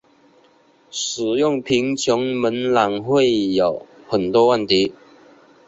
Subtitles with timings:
[0.89, 4.95] 使用贫穷门槛会有很多问题。